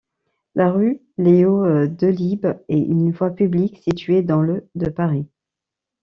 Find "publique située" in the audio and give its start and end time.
3.29-4.23